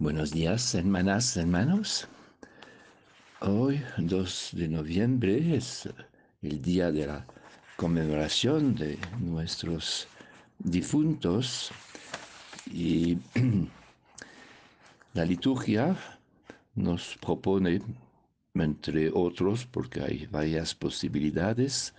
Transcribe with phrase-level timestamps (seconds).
[0.00, 2.08] Buenos días, hermanas, hermanos.
[3.42, 5.90] Hoy, 2 de noviembre, es
[6.40, 7.26] el día de la
[7.76, 10.08] conmemoración de nuestros
[10.58, 11.70] difuntos
[12.72, 13.18] y
[15.12, 15.94] la liturgia
[16.74, 17.82] nos propone,
[18.54, 21.92] entre otros, porque hay varias posibilidades,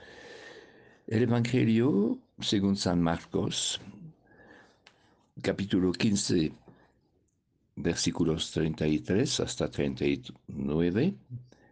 [1.06, 3.80] el Evangelio según San Marcos,
[5.44, 6.52] capítulo 15,
[7.82, 11.16] versículos 33 hasta 39,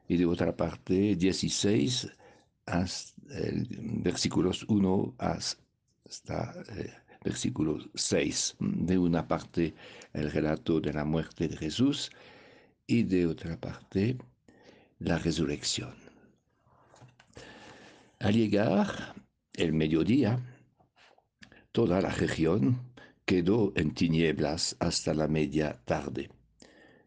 [0.08, 2.10] y de otra parte 16
[2.66, 3.20] hasta
[4.04, 8.58] versículos 1 hasta eh, versículo 6.
[8.60, 9.76] De una parte
[10.14, 12.10] el relato de la muerte de Jesús
[12.88, 14.18] y de otra parte
[15.00, 15.94] la resurrección.
[18.20, 19.14] Al llegar
[19.54, 20.40] el mediodía,
[21.72, 22.89] toda la región
[23.30, 26.32] quedó en tinieblas hasta la media tarde.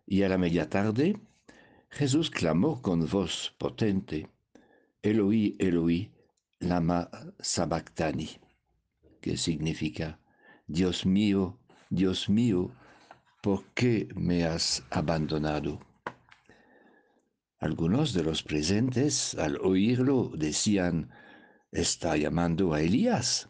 [0.07, 1.19] Y a la media tarde,
[1.91, 4.29] Jesús clamó con voz potente,
[5.03, 6.13] Eloí, Eloí,
[6.61, 7.11] lama
[7.41, 8.31] sabactani,
[9.21, 10.21] que significa,
[10.69, 11.59] Dios mío,
[11.91, 12.71] Dios mío,
[13.43, 15.81] ¿por qué me has abandonado?
[17.59, 21.11] Algunos de los presentes, al oírlo, decían,
[21.73, 23.49] está llamando a Elías.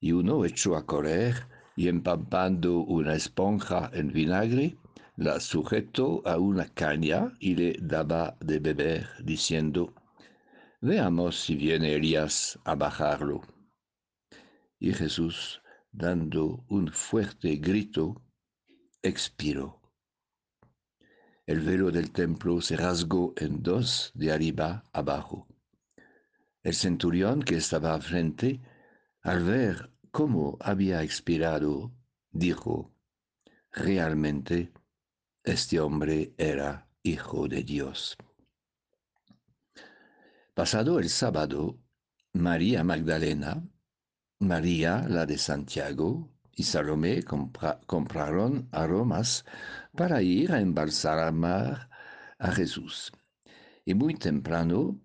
[0.00, 4.76] Y uno echó a correr y empapando una esponja en vinagre,
[5.16, 9.94] la sujetó a una caña y le daba de beber, diciendo,
[10.80, 13.42] Veamos si viene Elías a bajarlo.
[14.80, 18.20] Y Jesús, dando un fuerte grito,
[19.00, 19.80] expiró.
[21.46, 25.46] El velo del templo se rasgó en dos de arriba abajo.
[26.62, 28.60] El centurión que estaba frente,
[29.22, 31.90] al ver cómo había expirado,
[32.30, 32.94] dijo,
[33.72, 34.72] realmente
[35.42, 38.16] este hombre era hijo de Dios.
[40.54, 41.78] Pasado el sábado,
[42.34, 43.66] María Magdalena,
[44.38, 47.22] María la de Santiago y Salomé
[47.86, 49.46] compraron aromas
[49.96, 51.88] para ir a embalsamar
[52.38, 53.10] a Jesús.
[53.86, 55.00] Y muy temprano,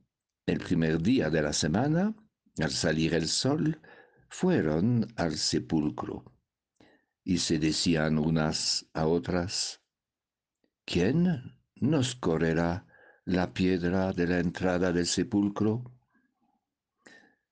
[0.45, 2.13] el primer día de la semana,
[2.59, 3.79] al salir el sol,
[4.29, 6.23] fueron al sepulcro
[7.23, 9.81] y se decían unas a otras,
[10.85, 12.87] ¿quién nos correrá
[13.27, 15.83] la piedra de la entrada del sepulcro.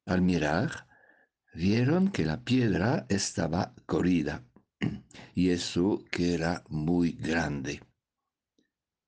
[0.06, 0.88] Al mirar,
[1.53, 4.46] vieron que la piedra estaba corrida,
[5.36, 7.81] y eso que era muy grande.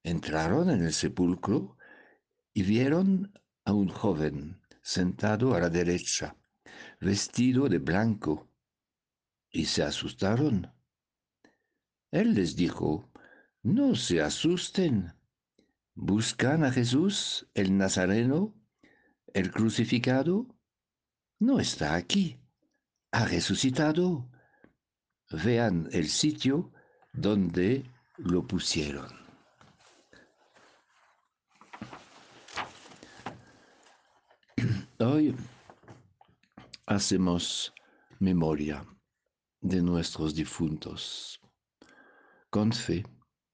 [0.03, 1.77] Entraron en el sepulcro
[2.53, 3.31] y vieron
[3.63, 6.35] a un joven sentado a la derecha,
[6.99, 8.49] vestido de blanco,
[9.49, 10.71] y se asustaron.
[12.11, 13.11] Él les dijo,
[13.63, 15.17] no se asusten
[15.99, 18.53] ¿Buscan a Jesús, el Nazareno,
[19.33, 20.45] el crucificado?
[21.39, 22.39] No está aquí.
[23.11, 24.29] Ha resucitado.
[25.31, 26.71] Vean el sitio
[27.13, 27.83] donde
[28.17, 29.07] lo pusieron.
[34.99, 35.35] Hoy
[36.97, 37.73] hacemos
[38.19, 38.83] memoria
[39.61, 41.39] de nuestros difuntos
[42.49, 43.05] con fe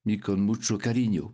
[0.06, 1.34] y con mucho cariño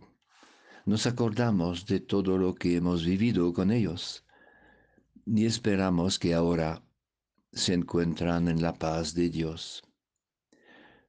[0.86, 4.24] nos acordamos de todo lo que hemos vivido con ellos
[5.24, 6.82] y esperamos que ahora
[7.52, 9.80] se encuentran en la paz de Dios.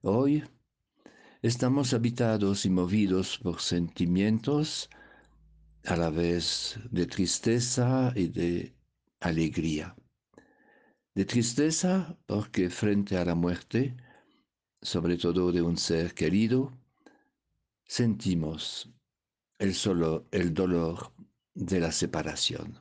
[0.01, 0.43] Hoy
[1.41, 4.87] estamos habitados y movidos por sentimientos
[5.85, 8.75] a la vez de tristeza y de
[9.19, 9.95] alegría.
[11.13, 13.97] De tristeza porque frente a la muerte,
[14.81, 16.71] sobre todo de un ser querido,
[17.83, 18.89] sentimos
[19.59, 21.11] el, solo, el dolor
[21.53, 22.79] de la separación.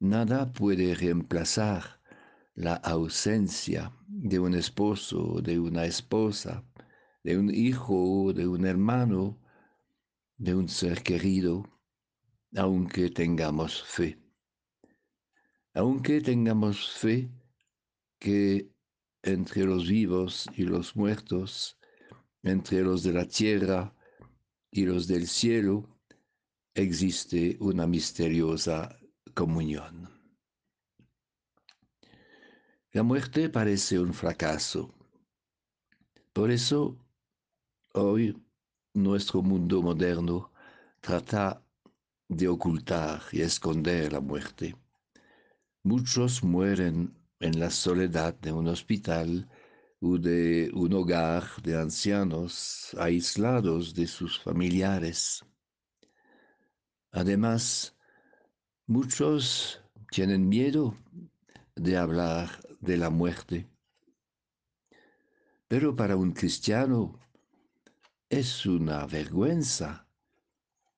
[0.00, 2.00] Nada puede reemplazar
[2.54, 6.64] la ausencia de un esposo, de una esposa,
[7.22, 9.40] de un hijo, de un hermano,
[10.36, 11.64] de un ser querido,
[12.56, 14.23] aunque tengamos fe.
[15.76, 17.28] Aunque tengamos fe
[18.20, 18.70] que
[19.24, 21.76] entre los vivos y los muertos,
[22.44, 23.92] entre los de la tierra
[24.70, 25.88] y los del cielo,
[26.74, 28.96] existe una misteriosa
[29.34, 30.08] comunión.
[32.92, 34.94] La muerte parece un fracaso.
[36.32, 36.96] Por eso,
[37.94, 38.40] hoy
[38.92, 40.52] nuestro mundo moderno
[41.00, 41.66] trata
[42.28, 44.76] de ocultar y esconder la muerte.
[45.86, 49.46] Muchos mueren en la soledad de un hospital
[50.00, 55.44] o de un hogar de ancianos aislados de sus familiares.
[57.10, 57.94] Además,
[58.86, 60.96] muchos tienen miedo
[61.76, 62.48] de hablar
[62.80, 63.68] de la muerte.
[65.68, 67.20] Pero para un cristiano
[68.30, 70.08] es una vergüenza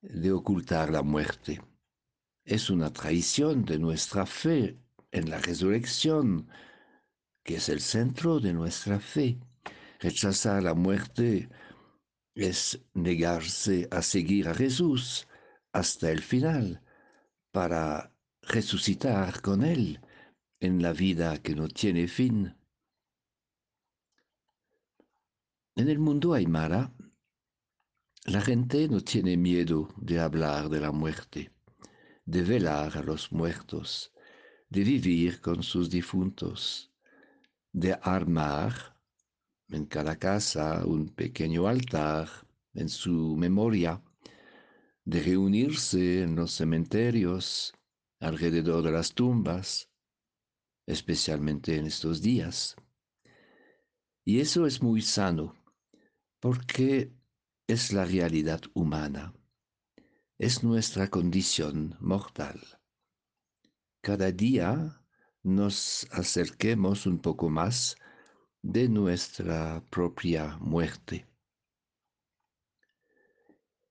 [0.01, 1.61] de ocultar la muerte.
[2.47, 4.79] Es una traición de nuestra fe
[5.11, 6.49] en la resurrección,
[7.43, 9.41] que es el centro de nuestra fe.
[9.99, 11.49] Rechazar la muerte
[12.37, 15.27] es negarse a seguir a Jesús
[15.73, 16.85] hasta el final
[17.51, 20.01] para resucitar con Él
[20.61, 22.55] en la vida que no tiene fin.
[25.75, 26.93] En el mundo aymara,
[28.25, 31.51] la gente no tiene miedo de hablar de la muerte,
[32.27, 34.13] de velar a los muertos,
[34.69, 36.93] de vivir con sus difuntos,
[37.73, 39.01] de armar
[39.69, 42.29] en cada casa un pequeño altar
[42.75, 44.03] en su memoria,
[45.05, 47.73] de reunirse en los cementerios
[48.19, 49.89] alrededor de las tumbas,
[50.85, 52.75] especialmente en estos días.
[54.25, 55.55] Y eso es muy sano,
[56.41, 57.13] porque
[57.69, 59.33] es la realidad humana,
[60.39, 62.61] es nuestra condición mortal.
[64.03, 65.03] Cada día
[65.43, 67.97] nos acerquemos un poco más
[68.61, 71.27] de nuestra propia muerte.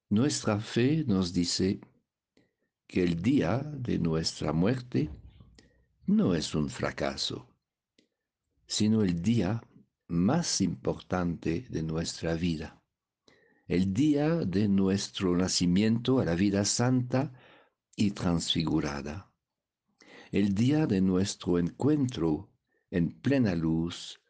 [0.09, 1.80] Nuestra fe nos dice
[2.88, 5.09] que el día de nuestra muerte
[6.06, 7.48] no es un fracaso,
[8.68, 9.63] sino el día
[10.07, 12.84] más importante de nuestra vida,
[13.67, 17.33] el día de nuestro nacimiento a la vida santa
[17.95, 19.31] y transfigurada,
[20.31, 22.51] el día de nuestro encuentro
[22.91, 24.21] en plena luz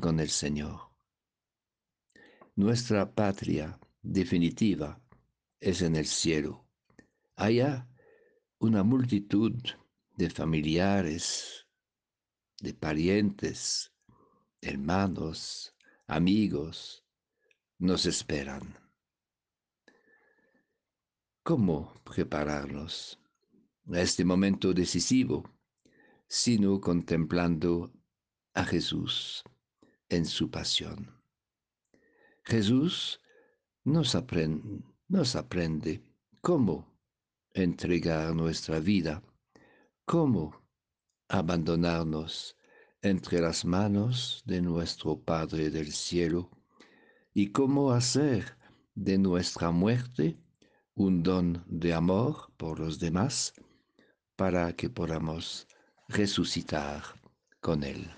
[0.00, 0.80] con el Señor.
[2.54, 5.00] Nuestra patria definitiva
[5.58, 6.68] es en el cielo.
[7.34, 7.88] Allá
[8.58, 9.60] una multitud
[10.16, 11.66] de familiares,
[12.60, 13.92] de parientes,
[14.60, 15.74] hermanos,
[16.06, 17.04] amigos,
[17.78, 18.83] nos esperan.
[21.46, 23.20] ¿Cómo prepararnos
[23.92, 25.44] a este momento decisivo,
[26.26, 27.92] sino contemplando
[28.54, 29.44] a Jesús
[30.08, 31.20] en su pasión?
[32.44, 33.20] Jesús
[33.84, 36.02] nos aprende, nos aprende
[36.40, 36.96] cómo
[37.52, 39.22] entregar nuestra vida,
[40.06, 40.62] cómo
[41.28, 42.56] abandonarnos
[43.02, 46.50] entre las manos de nuestro Padre del cielo
[47.34, 48.56] y cómo hacer
[48.94, 50.38] de nuestra muerte
[50.96, 53.52] un don de amor por los demás
[54.36, 55.66] para que podamos
[56.08, 57.02] resucitar
[57.60, 58.10] con Él.